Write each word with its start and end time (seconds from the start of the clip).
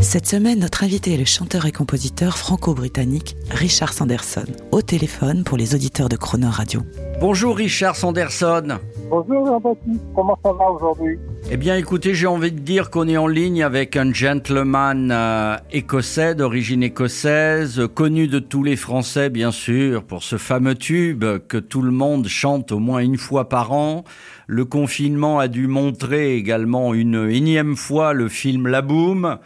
Cette 0.00 0.26
semaine, 0.26 0.60
notre 0.60 0.84
invité 0.84 1.14
est 1.14 1.18
le 1.18 1.24
chanteur 1.24 1.66
et 1.66 1.72
compositeur 1.72 2.38
franco-britannique 2.38 3.36
Richard 3.50 3.92
Sanderson, 3.92 4.46
au 4.70 4.80
téléphone 4.80 5.42
pour 5.42 5.58
les 5.58 5.74
auditeurs 5.74 6.08
de 6.08 6.14
Croner 6.14 6.46
Radio. 6.46 6.82
Bonjour 7.20 7.56
Richard 7.56 7.96
Sanderson. 7.96 8.78
Bonjour 9.10 9.44
Jean-Baptiste, 9.44 10.00
comment 10.14 10.38
ça 10.44 10.52
va 10.52 10.70
aujourd'hui? 10.70 11.18
Eh 11.50 11.56
bien 11.56 11.76
écoutez, 11.76 12.14
j'ai 12.14 12.28
envie 12.28 12.52
de 12.52 12.60
dire 12.60 12.90
qu'on 12.90 13.08
est 13.08 13.16
en 13.16 13.26
ligne 13.26 13.64
avec 13.64 13.96
un 13.96 14.12
gentleman 14.12 15.10
euh, 15.10 15.56
écossais, 15.72 16.36
d'origine 16.36 16.84
écossaise, 16.84 17.82
connu 17.92 18.28
de 18.28 18.38
tous 18.38 18.62
les 18.62 18.76
Français 18.76 19.30
bien 19.30 19.50
sûr, 19.50 20.04
pour 20.04 20.22
ce 20.22 20.36
fameux 20.36 20.76
tube 20.76 21.24
que 21.48 21.58
tout 21.58 21.82
le 21.82 21.90
monde 21.90 22.28
chante 22.28 22.70
au 22.70 22.78
moins 22.78 23.00
une 23.00 23.18
fois 23.18 23.48
par 23.48 23.72
an. 23.72 24.04
Le 24.46 24.64
confinement 24.64 25.40
a 25.40 25.48
dû 25.48 25.66
montrer 25.66 26.36
également 26.36 26.94
une 26.94 27.28
énième 27.28 27.74
fois 27.74 28.12
le 28.12 28.28
film 28.28 28.68
La 28.68 28.80
Boom. 28.80 29.38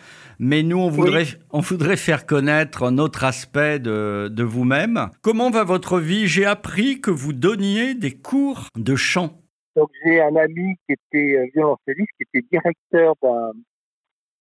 Mais 0.44 0.64
nous, 0.64 0.78
on 0.78 0.88
voudrait, 0.88 1.26
on 1.50 1.60
voudrait 1.60 1.96
faire 1.96 2.26
connaître 2.26 2.82
un 2.82 2.98
autre 2.98 3.22
aspect 3.22 3.78
de, 3.78 4.26
de 4.28 4.42
vous-même. 4.42 5.08
Comment 5.22 5.50
va 5.50 5.62
votre 5.62 6.00
vie? 6.00 6.26
J'ai 6.26 6.44
appris 6.44 7.00
que 7.00 7.12
vous 7.12 7.32
donniez 7.32 7.94
des 7.94 8.10
cours 8.10 8.66
de 8.76 8.96
chant. 8.96 9.38
Donc 9.76 9.90
j'ai 10.04 10.20
un 10.20 10.34
ami 10.34 10.74
qui 10.84 10.94
était 10.94 11.38
euh, 11.38 11.46
violoncelliste, 11.54 12.10
qui 12.18 12.24
était 12.34 12.46
directeur 12.50 13.14
d'un 13.22 13.52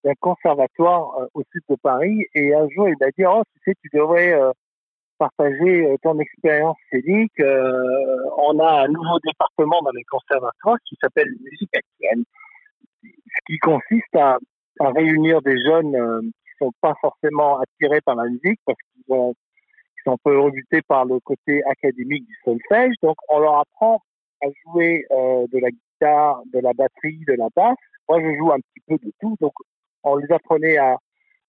d'un 0.04 0.14
conservatoire 0.20 1.20
euh, 1.20 1.28
au 1.36 1.44
sud 1.52 1.62
de 1.70 1.76
Paris, 1.76 2.26
et 2.34 2.56
un 2.56 2.68
jour 2.70 2.90
il 2.90 2.96
m'a 3.00 3.12
dit 3.16 3.24
oh 3.28 3.44
tu 3.54 3.62
sais 3.64 3.76
tu 3.84 3.90
devrais 3.94 4.34
euh, 4.34 4.52
partager 5.20 5.86
euh, 5.86 5.98
ton 6.02 6.18
expérience 6.20 6.78
scénique. 6.92 7.40
On 7.40 8.58
a 8.60 8.86
un 8.86 8.88
nouveau 8.88 9.20
département 9.24 9.84
dans 9.84 9.92
les 9.92 10.04
conservatoires 10.06 10.78
qui 10.90 10.98
s'appelle 11.00 11.30
musique 11.44 11.76
actuelle, 11.76 12.24
ce 13.04 13.40
qui 13.46 13.60
consiste 13.60 14.16
à 14.16 14.40
à 14.82 14.92
réunir 14.92 15.42
des 15.42 15.58
jeunes 15.64 15.96
euh, 15.96 16.22
qui 16.22 16.52
sont 16.60 16.72
pas 16.82 16.94
forcément 17.02 17.60
attirés 17.60 18.02
par 18.02 18.16
la 18.16 18.26
musique 18.26 18.60
parce 18.66 18.78
qu'ils 18.94 19.14
ont 19.14 19.34
ils 19.98 20.10
sont 20.10 20.14
un 20.14 20.18
peu 20.24 20.40
rebutés 20.40 20.82
par 20.82 21.06
le 21.06 21.20
côté 21.20 21.64
académique 21.66 22.26
du 22.26 22.36
solfège. 22.44 22.96
Donc 23.04 23.16
on 23.30 23.40
leur 23.40 23.60
apprend 23.60 24.02
à 24.42 24.48
jouer 24.66 25.06
euh, 25.12 25.46
de 25.52 25.60
la 25.60 25.70
guitare, 25.70 26.42
de 26.52 26.60
la 26.60 26.74
batterie, 26.74 27.24
de 27.28 27.34
la 27.34 27.48
basse. 27.56 27.78
Moi 28.10 28.20
je 28.22 28.36
joue 28.38 28.52
un 28.52 28.60
petit 28.60 28.84
peu 28.88 28.98
de 28.98 29.12
tout. 29.20 29.36
Donc 29.40 29.54
on 30.04 30.16
les 30.16 30.32
apprenait 30.32 30.78
à, 30.78 30.98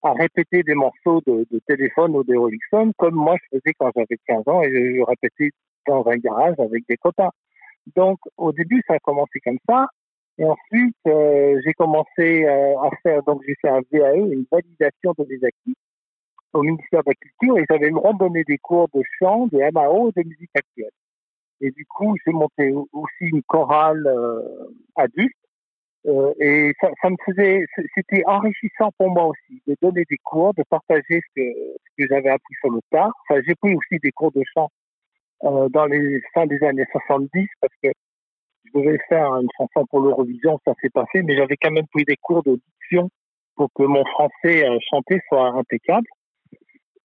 à 0.03 0.13
répéter 0.13 0.61
des 0.61 0.75
morceaux 0.75 1.21
de, 1.25 1.47
de 1.49 1.59
téléphone 1.67 2.15
ou 2.15 2.23
des 2.23 2.37
Rolling 2.37 2.59
Stones 2.67 2.93
comme 2.97 3.15
moi 3.15 3.35
je 3.41 3.57
faisais 3.57 3.73
quand 3.79 3.89
j'avais 3.95 4.19
15 4.27 4.47
ans 4.47 4.61
et 4.61 4.69
je 4.71 5.01
répétais 5.01 5.49
dans 5.87 6.05
un 6.07 6.17
garage 6.17 6.55
avec 6.59 6.83
des 6.87 6.97
copains. 6.97 7.31
Donc 7.95 8.19
au 8.37 8.51
début 8.51 8.83
ça 8.87 8.95
a 8.95 8.99
commencé 8.99 9.39
comme 9.43 9.59
ça. 9.67 9.87
Et 10.37 10.45
ensuite, 10.45 10.95
euh, 11.07 11.61
j'ai 11.63 11.73
commencé 11.73 12.45
euh, 12.45 12.79
à 12.79 12.89
faire, 13.03 13.21
donc 13.23 13.41
j'ai 13.47 13.55
fait 13.61 13.69
un 13.69 13.81
VAE, 13.91 14.15
une 14.15 14.45
validation 14.51 15.13
de 15.17 15.25
mes 15.29 15.45
acquis 15.45 15.75
au 16.53 16.61
ministère 16.61 17.01
de 17.03 17.09
la 17.09 17.13
Culture 17.15 17.57
et 17.57 17.65
j'avais 17.69 17.87
le 17.87 17.95
droit 17.95 18.13
de 18.13 18.19
donner 18.19 18.43
des 18.43 18.57
cours 18.57 18.87
de 18.93 19.01
chant, 19.19 19.47
de 19.47 19.59
MAO 19.71 20.11
de 20.15 20.23
musique 20.23 20.55
actuelle. 20.55 20.91
Et 21.61 21.71
du 21.71 21.85
coup, 21.85 22.15
j'ai 22.25 22.33
monté 22.33 22.73
aussi 22.91 23.21
une 23.21 23.43
chorale 23.43 24.05
euh, 24.07 24.67
adulte 24.95 25.33
euh, 26.05 26.33
et 26.39 26.73
ça, 26.81 26.89
ça 27.01 27.09
me 27.09 27.15
faisait, 27.25 27.65
c'était 27.95 28.23
enrichissant 28.25 28.91
pour 28.97 29.09
moi 29.09 29.27
aussi 29.27 29.61
de 29.65 29.75
donner 29.81 30.03
des 30.09 30.17
cours, 30.17 30.53
de 30.53 30.63
partager 30.69 31.21
ce 31.21 31.33
que, 31.35 31.53
ce 31.53 32.03
que 32.03 32.07
j'avais 32.09 32.29
appris 32.29 32.53
sur 32.59 32.71
le 32.71 32.81
tard. 32.91 33.11
Enfin, 33.29 33.41
j'ai 33.47 33.55
pris 33.55 33.73
aussi 33.73 33.99
des 34.01 34.11
cours 34.11 34.31
de 34.33 34.43
chant 34.53 34.69
euh, 35.43 35.69
dans 35.69 35.85
les 35.85 36.21
fins 36.33 36.45
des 36.45 36.61
années 36.63 36.85
70 36.91 37.47
parce 37.61 37.73
que 37.81 37.89
devais 38.73 38.99
faire 39.09 39.33
une 39.35 39.49
chanson 39.57 39.85
pour 39.87 40.01
l'Eurovision, 40.01 40.59
ça 40.65 40.73
s'est 40.81 40.89
pas 40.89 41.05
fait, 41.11 41.23
mais 41.23 41.35
j'avais 41.35 41.57
quand 41.57 41.71
même 41.71 41.87
pris 41.87 42.03
des 42.03 42.17
cours 42.17 42.43
de 42.43 42.59
diction 42.81 43.09
pour 43.55 43.69
que 43.75 43.83
mon 43.83 44.03
français 44.05 44.67
euh, 44.67 44.77
chanté 44.89 45.21
soit 45.27 45.49
impeccable. 45.49 46.07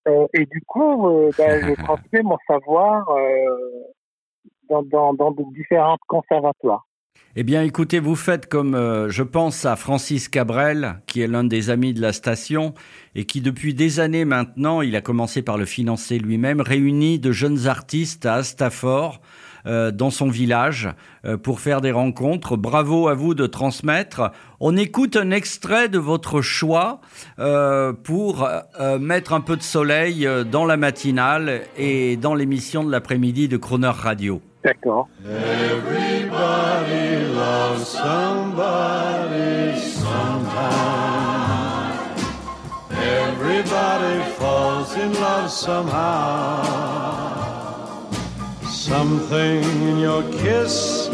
Euh, 0.07 0.27
et 0.33 0.47
du 0.47 0.63
coup, 0.67 1.09
euh, 1.09 1.31
ben, 1.37 1.77
mon 2.25 2.39
savoir 2.47 3.09
euh, 3.11 3.57
dans, 4.69 4.83
dans, 4.83 5.15
dans 5.15 5.31
de 5.31 5.45
différents 5.55 5.99
conservatoires. 6.07 6.89
Eh 7.37 7.43
bien, 7.43 7.63
écoutez, 7.63 8.01
vous 8.01 8.17
faites 8.17 8.49
comme 8.49 8.75
euh, 8.75 9.11
je 9.11 9.23
pense 9.23 9.65
à 9.65 9.77
Francis 9.77 10.29
Cabrel, 10.29 11.01
qui 11.07 11.21
est 11.21 11.27
l'un 11.27 11.45
des 11.45 11.71
amis 11.71 11.93
de 11.93 12.01
la 12.01 12.13
station 12.13 12.75
et 13.15 13.27
qui, 13.27 13.41
depuis 13.41 13.75
des 13.75 14.01
années 14.01 14.25
maintenant, 14.25 14.83
il 14.83 14.97
a 14.97 15.01
commencé 15.01 15.43
par 15.43 15.59
le 15.59 15.67
financer 15.67 16.19
lui-même, 16.19 16.61
réunit 16.61 17.19
de 17.19 17.31
jeunes 17.31 17.67
artistes 17.69 18.27
à 18.27 18.39
euh, 18.39 18.43
dans 19.93 20.11
son 20.11 20.29
village, 20.29 20.89
euh, 21.25 21.37
pour 21.37 21.61
faire 21.61 21.81
des 21.81 21.93
rencontres. 21.93 22.57
Bravo 22.57 23.07
à 23.09 23.15
vous 23.15 23.35
de 23.35 23.47
transmettre. 23.47 24.33
On 24.61 24.77
écoute 24.77 25.17
un 25.17 25.31
extrait 25.31 25.89
de 25.89 25.99
votre 25.99 26.41
choix 26.41 27.01
euh, 27.39 27.93
pour 27.93 28.49
euh, 28.81 28.99
mettre 28.99 29.33
un 29.33 29.41
peu 29.41 29.57
de 29.57 29.63
soleil 29.63 30.27
euh, 30.27 30.43
dans 30.45 30.65
la 30.65 30.77
matinale 30.77 31.63
et 31.77 32.17
dans 32.17 32.35
l'émission 32.35 32.83
de 32.85 32.91
l'après-midi 32.91 33.49
de 33.49 33.57
Croner 33.57 33.93
Radio. 33.93 34.41
D'accord. 34.65 35.09
Everybody 35.25 37.33
loves 37.35 37.87
somebody 37.87 39.79
sometime. 39.79 40.99
Everybody 42.91 44.23
falls 44.39 44.97
in 44.97 45.13
love 45.13 45.51
somehow. 45.51 47.58
Something 48.89 49.63
in 49.83 49.99
your 50.01 50.23
kiss 50.43 51.11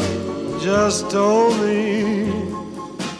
just 0.63 1.09
told 1.11 1.53
me 1.59 2.25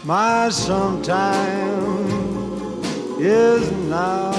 my 0.04 0.48
sometime 0.50 2.06
is 3.20 3.70
now. 3.90 4.32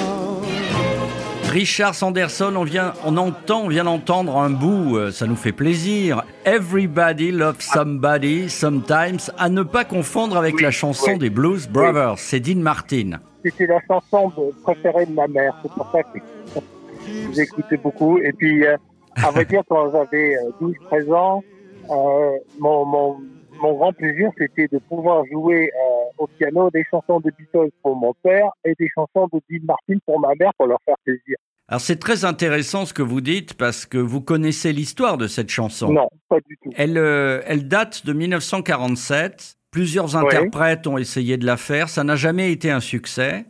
Richard 1.51 1.93
Sanderson, 1.93 2.55
on 2.55 2.63
vient, 2.65 2.93
on 3.05 3.15
entend, 3.17 3.61
on 3.65 3.67
vient 3.69 3.83
d'entendre 3.85 4.37
un 4.37 4.49
bout, 4.49 4.97
euh, 4.97 5.11
ça 5.11 5.27
nous 5.27 5.35
fait 5.35 5.51
plaisir. 5.53 6.23
Everybody 6.45 7.31
loves 7.31 7.61
somebody, 7.61 8.49
sometimes, 8.49 9.31
à 9.37 9.49
ne 9.49 9.61
pas 9.63 9.85
confondre 9.85 10.35
avec 10.35 10.55
Oui, 10.55 10.63
la 10.63 10.71
chanson 10.71 11.11
oui. 11.13 11.19
des 11.19 11.29
Blues 11.29 11.67
Brothers, 11.69 12.15
c'est 12.17 12.39
Dean 12.39 12.59
Martin. 12.59 13.19
C'était 13.45 13.67
la 13.67 13.79
chanson 13.87 14.33
préférée 14.63 15.05
de 15.05 15.13
ma 15.13 15.27
mère, 15.27 15.53
c'est 15.61 15.71
pour 15.71 15.89
ça 15.91 16.03
que 16.03 16.19
j'écoutais 17.33 17.77
beaucoup. 17.77 18.17
Et 18.17 18.33
puis, 18.33 18.65
euh, 18.65 18.75
à 19.23 19.31
vrai 19.31 19.45
dire, 19.45 19.63
quand 19.67 19.91
j'avais 19.91 20.35
euh, 20.37 20.51
12-13 20.91 21.13
ans, 21.13 21.43
euh, 21.89 22.37
mon, 22.59 22.85
mon, 22.85 23.17
mon 23.61 23.73
grand 23.73 23.93
plaisir, 23.93 24.29
c'était 24.37 24.67
de 24.67 24.79
pouvoir 24.79 25.23
jouer 25.31 25.71
euh, 25.73 26.23
au 26.23 26.27
piano 26.27 26.69
des 26.71 26.83
chansons 26.89 27.19
de 27.19 27.31
Beatles 27.37 27.71
pour 27.81 27.95
mon 27.95 28.13
père 28.23 28.49
et 28.65 28.73
des 28.79 28.89
chansons 28.93 29.27
de 29.33 29.39
Dean 29.49 29.65
Martin 29.65 29.97
pour 30.05 30.19
ma 30.19 30.29
mère 30.39 30.51
pour 30.57 30.67
leur 30.67 30.79
faire 30.85 30.97
plaisir. 31.03 31.37
Alors 31.69 31.81
c'est 31.81 31.97
très 31.99 32.23
intéressant 32.23 32.85
ce 32.85 32.93
que 32.93 33.01
vous 33.01 33.19
dites 33.19 33.53
parce 33.55 33.85
que 33.85 33.97
vous 33.97 34.21
connaissez 34.21 34.71
l'histoire 34.71 35.17
de 35.17 35.27
cette 35.27 35.49
chanson. 35.49 35.91
Non, 35.91 36.07
pas 36.29 36.39
du 36.39 36.57
tout. 36.63 36.71
Elle, 36.77 36.97
euh, 36.97 37.41
elle 37.45 37.67
date 37.67 38.05
de 38.05 38.13
1947. 38.13 39.55
Plusieurs 39.69 40.15
interprètes 40.15 40.87
ont 40.87 40.97
essayé 40.97 41.35
de 41.35 41.45
la 41.45 41.57
faire. 41.57 41.89
Ça 41.89 42.05
n'a 42.05 42.15
jamais 42.15 42.53
été 42.53 42.71
un 42.71 42.79
succès. 42.79 43.45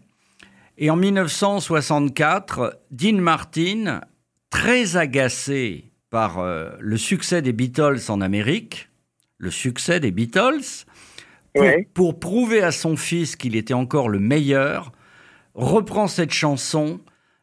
Et 0.80 0.90
en 0.90 0.96
1964, 0.96 2.80
Dean 2.92 3.18
Martin, 3.18 4.02
très 4.50 4.98
agacé 4.98 5.92
par 6.10 6.40
euh, 6.40 6.72
le 6.80 6.98
succès 6.98 7.42
des 7.42 7.54
Beatles 7.54 8.00
en 8.10 8.22
Amérique, 8.22 8.90
le 9.38 9.52
succès 9.52 10.00
des 10.00 10.12
Beatles, 10.12 10.86
pour, 11.54 11.64
Ouais. 11.64 11.88
pour 11.94 12.20
prouver 12.20 12.62
à 12.62 12.72
son 12.72 12.96
fils 12.96 13.36
qu'il 13.36 13.56
était 13.56 13.74
encore 13.74 14.10
le 14.10 14.20
meilleur, 14.20 14.92
reprend 15.56 16.08
cette 16.08 16.32
chanson 16.32 17.00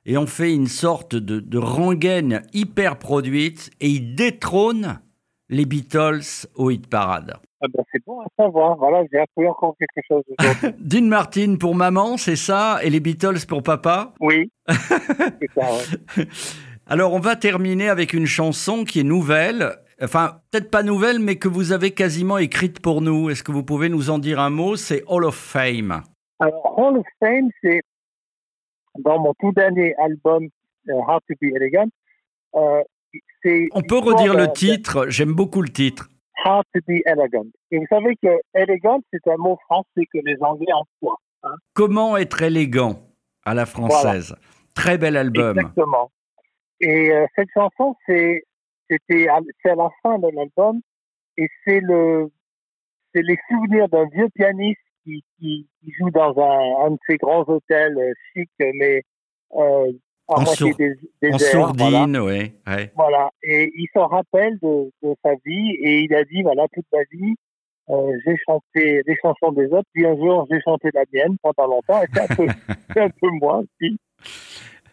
et 0.06 0.16
on 0.16 0.26
fait 0.26 0.54
une 0.54 0.66
sorte 0.68 1.16
de, 1.16 1.40
de 1.40 1.58
rengaine 1.58 2.42
hyper 2.52 2.98
produite 2.98 3.70
et 3.80 3.88
il 3.88 4.14
détrône 4.14 5.00
les 5.48 5.64
Beatles 5.66 6.46
au 6.54 6.70
hit 6.70 6.86
parade. 6.86 7.36
Ah 7.60 7.66
ben, 7.72 7.82
c'est 7.90 8.04
bon 8.06 8.20
à 8.20 8.26
savoir. 8.38 8.76
Voilà, 8.76 9.02
j'ai 9.10 9.18
appris 9.18 9.46
encore 9.48 9.74
quelque 9.78 10.04
chose 10.06 10.22
aujourd'hui. 10.38 10.78
Dean 11.00 11.06
Martin 11.06 11.56
pour 11.58 11.74
maman, 11.74 12.16
c'est 12.16 12.36
ça? 12.36 12.78
Et 12.82 12.90
les 12.90 13.00
Beatles 13.00 13.46
pour 13.48 13.62
papa? 13.62 14.12
Oui, 14.20 14.50
c'est 14.68 15.50
ça. 15.54 15.72
ouais. 15.72 16.26
Alors 16.86 17.14
on 17.14 17.20
va 17.20 17.36
terminer 17.36 17.88
avec 17.88 18.12
une 18.12 18.26
chanson 18.26 18.84
qui 18.84 19.00
est 19.00 19.04
nouvelle. 19.04 19.76
Enfin, 20.02 20.40
peut-être 20.50 20.70
pas 20.70 20.82
nouvelle, 20.82 21.18
mais 21.18 21.36
que 21.36 21.48
vous 21.48 21.72
avez 21.72 21.92
quasiment 21.92 22.36
écrite 22.38 22.80
pour 22.80 23.00
nous. 23.00 23.30
Est-ce 23.30 23.42
que 23.42 23.52
vous 23.52 23.62
pouvez 23.62 23.88
nous 23.88 24.10
en 24.10 24.18
dire 24.18 24.40
un 24.40 24.50
mot? 24.50 24.76
C'est 24.76 25.04
Hall 25.06 25.24
of 25.24 25.36
Fame. 25.36 26.02
Alors, 26.40 26.78
Hall 26.78 26.98
of 26.98 27.06
Fame, 27.20 27.48
c'est 27.62 27.80
dans 28.98 29.18
mon 29.20 29.32
tout 29.40 29.52
dernier 29.52 29.94
album, 29.96 30.48
euh, 30.88 30.92
How 30.94 31.18
to 31.28 31.34
Be 31.40 31.54
Elegant, 31.54 31.88
Euh, 32.56 32.82
On 33.72 33.82
peut 33.82 33.98
redire 33.98 34.34
le 34.34 34.52
titre, 34.52 35.06
j'aime 35.08 35.32
beaucoup 35.32 35.62
le 35.62 35.68
titre. 35.68 36.08
How 36.44 36.62
to 36.74 36.80
be 36.86 37.00
elegant. 37.06 37.46
Et 37.70 37.78
vous 37.78 37.86
savez 37.88 38.16
que 38.22 38.28
elegant, 38.54 39.00
c'est 39.12 39.26
un 39.28 39.36
mot 39.38 39.58
français 39.64 40.04
que 40.12 40.18
les 40.24 40.36
Anglais 40.40 40.72
emploient. 40.72 41.18
Comment 41.72 42.16
être 42.16 42.42
élégant 42.42 43.00
à 43.44 43.54
la 43.54 43.66
française? 43.66 44.36
Très 44.74 44.98
bel 44.98 45.16
album. 45.16 45.58
Exactement. 45.58 46.10
Et 46.80 47.10
euh, 47.12 47.26
cette 47.36 47.48
chanson, 47.54 47.96
c'est 48.06 48.42
c'était 48.90 49.28
à- 49.28 49.40
c'est 49.62 49.70
à 49.70 49.74
la 49.74 49.88
fin 50.02 50.18
de 50.18 50.28
l'album 50.34 50.80
et 51.36 51.48
c'est 51.64 51.80
le 51.80 52.30
c'est 53.14 53.22
les 53.22 53.38
souvenirs 53.48 53.88
d'un 53.88 54.06
vieux 54.06 54.28
pianiste 54.34 54.80
qui, 55.04 55.22
qui, 55.38 55.68
qui 55.80 55.92
joue 55.98 56.10
dans 56.10 56.34
un, 56.38 56.86
un 56.86 56.90
de 56.92 56.98
ces 57.08 57.16
grands 57.16 57.44
hôtels 57.48 57.96
euh, 57.98 58.12
chics, 58.32 58.50
mais 58.58 59.02
euh, 59.56 59.92
En 60.26 60.44
sour- 60.46 60.76
des, 60.76 60.96
En 61.32 61.38
sourdine, 61.38 62.16
oui. 62.18 62.52
ouais. 62.66 62.90
Voilà. 62.96 63.30
Et 63.42 63.70
il 63.76 63.86
s'en 63.94 64.06
rappelle 64.08 64.58
de, 64.60 64.90
de 65.02 65.14
sa 65.22 65.34
vie 65.44 65.70
et 65.80 66.00
il 66.00 66.14
a 66.14 66.24
dit, 66.24 66.42
voilà, 66.42 66.66
toute 66.72 66.86
ma 66.92 67.02
vie, 67.12 67.34
euh, 67.90 68.16
j'ai 68.26 68.36
chanté 68.46 69.02
les 69.06 69.16
chansons 69.22 69.52
des 69.52 69.66
autres, 69.66 69.88
puis 69.92 70.06
un 70.06 70.16
jour, 70.16 70.46
j'ai 70.50 70.60
chanté 70.62 70.88
la 70.94 71.04
mienne 71.12 71.36
pendant 71.42 71.66
longtemps 71.68 72.02
et 72.02 72.06
c'est 72.12 72.22
un 72.22 72.34
peu, 72.34 72.46
c'est 72.94 73.00
un 73.02 73.10
peu 73.10 73.28
moi 73.40 73.58
aussi. 73.58 73.98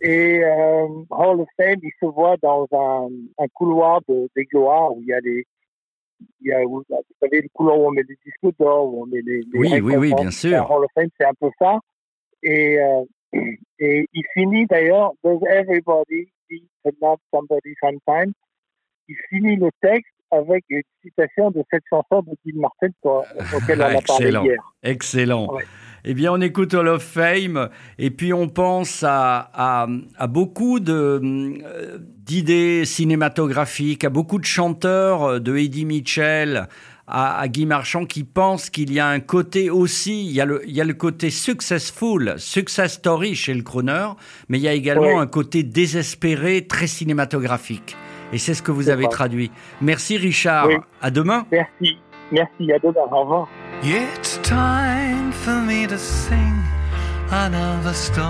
Et 0.02 0.44
euh, 0.44 0.88
Hall 1.12 1.42
of 1.42 1.48
Fame, 1.58 1.78
il 1.84 1.92
se 2.00 2.06
voit 2.08 2.36
dans 2.42 2.68
un, 2.72 3.08
un 3.38 3.48
couloir 3.54 4.02
de, 4.10 4.28
des 4.36 4.46
gloires 4.46 4.92
où 4.96 5.02
il 5.02 5.08
y 5.08 5.14
a 5.14 5.22
des... 5.22 5.46
Il 6.42 6.48
y 6.50 6.52
a, 6.54 6.64
où- 6.64 6.84
vous 6.88 7.02
savez, 7.22 7.42
le 7.42 7.48
couloir 7.54 7.80
où 7.80 7.88
on 7.88 7.92
met 7.92 8.04
les 8.08 8.16
disques 8.24 8.56
d'or, 8.60 8.94
où 8.94 9.04
on 9.04 9.06
met 9.08 9.22
les, 9.22 9.38
les 9.42 9.60
Oui, 9.60 9.80
oui, 9.82 9.96
oui, 9.96 10.14
bien 10.16 10.30
sûr. 10.32 10.70
Hall 10.70 10.84
of 10.86 10.92
Fame, 10.94 11.10
c'est 11.20 11.26
un 11.26 11.34
peu 11.40 11.50
ça. 11.58 11.80
Et, 12.44 12.80
euh, 12.80 13.04
et 13.80 14.08
il 14.14 14.24
finit 14.34 14.66
d'ailleurs, 14.68 15.14
Does 15.24 15.40
everybody 15.48 16.28
need 16.50 16.64
to 16.84 16.92
love 17.02 17.18
somebody 17.34 17.74
sometime? 17.82 18.34
Il 19.08 19.16
finit 19.30 19.56
le 19.56 19.70
texte 19.82 20.12
avec 20.30 20.64
une 20.70 20.82
citation 21.04 21.50
de 21.52 21.64
cette 21.72 21.84
chanson 21.90 22.22
de 22.22 22.32
Dean 22.46 22.60
Martin 22.62 22.88
quoi, 23.02 23.26
auquel 23.56 23.82
on 23.82 23.86
a 23.86 24.02
parlé 24.02 24.26
Excellent. 24.28 24.44
hier. 24.46 24.74
Excellent. 24.84 25.54
Ouais. 25.54 25.64
Eh 26.04 26.14
bien, 26.14 26.32
on 26.34 26.42
écoute 26.42 26.74
Hall 26.74 26.88
of 26.88 27.04
Fame 27.04 27.70
et 28.00 28.10
puis 28.12 28.34
on 28.34 28.48
pense 28.48 29.04
à, 29.04 29.52
à, 29.54 29.88
à 30.18 30.28
beaucoup 30.28 30.80
de, 30.80 30.94
euh, 30.94 31.98
d'idées 32.18 32.86
cinématographiques, 32.86 34.04
à 34.04 34.10
beaucoup 34.10 34.40
de 34.40 34.46
chanteurs, 34.46 35.24
euh, 35.24 35.40
de 35.40 35.56
Eddie 35.58 35.86
Mitchell 35.86 36.68
à, 37.12 37.40
à 37.40 37.48
Guy 37.48 37.66
Marchand 37.66 38.06
qui 38.06 38.24
pensent 38.24 38.70
qu'il 38.70 38.92
y 38.92 39.00
a 39.00 39.08
un 39.08 39.20
côté 39.20 39.70
aussi, 39.70 40.26
il 40.26 40.32
y 40.32 40.42
a 40.42 40.46
le, 40.46 40.62
il 40.66 40.74
y 40.74 40.82
a 40.82 40.86
le 40.86 40.94
côté 40.94 41.30
successful, 41.30 42.36
success 42.38 42.94
story 42.94 43.36
chez 43.36 43.54
le 43.54 43.62
crooner, 43.62 44.08
mais 44.50 44.58
il 44.58 44.64
y 44.64 44.68
a 44.68 44.74
également 44.74 45.20
un 45.20 45.28
côté 45.28 45.64
désespéré, 45.64 46.66
très 46.66 46.88
cinématographique. 46.88 47.98
Et 48.34 48.38
c'est 48.38 48.54
ce 48.54 48.62
que 48.62 48.72
vous 48.72 48.90
avez 48.90 49.08
traduit. 49.10 49.52
Merci 49.82 50.18
Richard. 50.18 50.68
Oui. 50.68 50.76
À 51.02 51.12
demain. 51.12 51.46
Merci. 51.52 51.98
Merci, 52.32 52.72
à 52.72 52.80
demain. 52.80 53.02
Au 53.12 53.22
revoir. 53.22 53.50
It's 53.84 54.38
time 54.44 55.32
for 55.32 55.60
me 55.60 55.88
to 55.88 55.98
sing 55.98 56.64
another 57.32 57.94
story. 57.94 58.22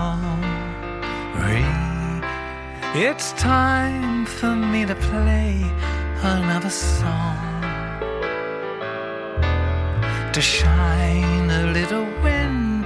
It's 2.95 3.33
time 3.33 4.25
for 4.25 4.55
me 4.55 4.85
to 4.85 4.95
play 4.95 5.59
another 6.23 6.69
song. 6.69 7.35
To 10.31 10.39
shine 10.39 11.49
a 11.49 11.73
little 11.73 12.05
when 12.23 12.83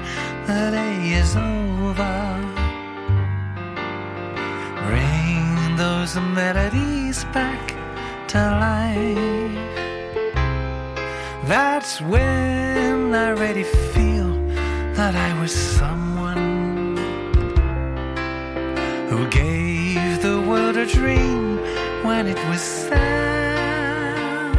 the 0.47 0.71
day 0.71 1.13
is 1.21 1.35
over. 1.35 2.17
Bring 4.87 5.75
those 5.75 6.15
melodies 6.15 7.25
back 7.25 7.75
to 8.29 8.39
life. 8.39 9.74
That's 11.47 12.01
when 12.01 13.13
I 13.13 13.29
really 13.29 13.65
feel 13.93 14.33
that 14.95 15.15
I 15.15 15.39
was 15.39 15.53
someone 15.53 16.97
who 19.09 19.27
gave 19.29 20.23
the 20.23 20.41
world 20.41 20.75
a 20.75 20.87
dream 20.87 21.57
when 22.03 22.25
it 22.25 22.39
was 22.49 22.61
sad. 22.61 24.57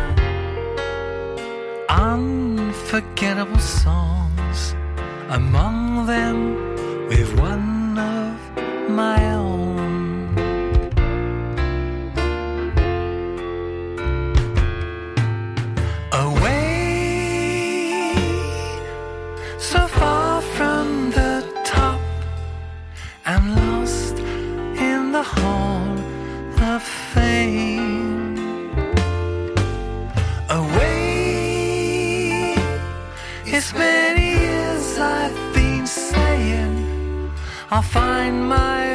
Unforgettable 1.89 3.59
songs, 3.59 4.77
among 5.29 6.07
them 6.07 6.55
with 7.09 7.37
one 7.41 7.99
of 7.99 8.39
my 8.89 9.35
own. 9.35 9.76
Hall 25.35 25.99
of 26.75 26.83
fame. 26.83 28.39
Away 30.49 30.97
it's 33.57 33.73
many 33.75 34.29
years 34.47 34.99
i've 34.99 35.55
been 35.55 35.87
saying 35.87 37.31
i'll 37.71 37.81
find 37.83 38.37
my 38.49 38.86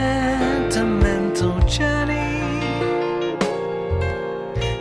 sentimental 0.00 1.58
journey. 1.76 2.40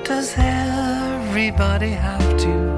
Does 0.05 0.29
everybody 0.37 1.91
have 1.91 2.27
to 2.43 2.68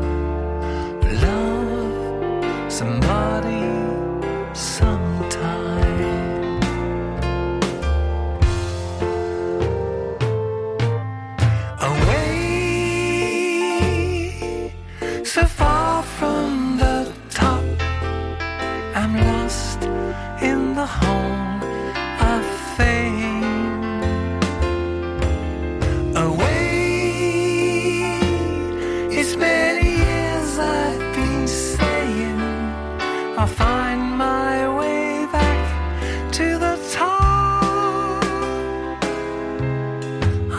I'll 33.42 33.48
find 33.48 34.20
my 34.20 34.70
way 34.78 35.26
back 35.32 36.32
to 36.34 36.60
the 36.60 36.78
top. 36.94 38.24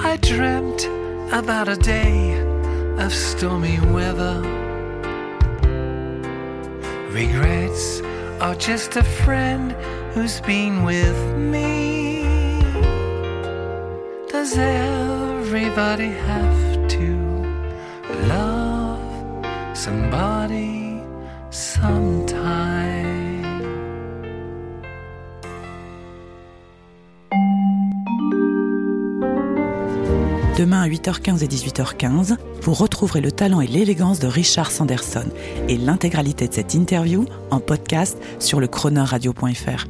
I 0.04 0.18
dreamt 0.20 0.86
about 1.32 1.68
a 1.68 1.76
day 1.76 2.40
of 2.98 3.14
stormy 3.14 3.78
weather. 3.94 4.40
Regrets 7.12 8.00
are 8.40 8.56
just 8.56 8.96
a 8.96 9.04
friend 9.04 9.70
who's 10.12 10.40
been 10.40 10.82
with 10.82 11.20
me. 11.36 12.24
Does 14.28 14.58
everybody 14.58 16.10
have 16.10 16.88
to 16.96 17.14
love 18.26 19.76
somebody 19.76 20.81
Demain 30.58 30.82
à 30.82 30.86
8h15 30.86 31.42
et 31.42 31.46
18h15, 31.46 32.36
vous 32.60 32.74
retrouverez 32.74 33.22
le 33.22 33.32
talent 33.32 33.62
et 33.62 33.66
l'élégance 33.66 34.18
de 34.18 34.26
Richard 34.26 34.70
Sanderson 34.70 35.24
et 35.70 35.78
l'intégralité 35.78 36.46
de 36.46 36.52
cette 36.52 36.74
interview 36.74 37.24
en 37.50 37.58
podcast 37.58 38.18
sur 38.38 38.60
le 38.60 38.66
chroneurradio.fr. 38.66 39.86